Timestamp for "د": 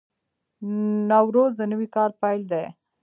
1.57-1.61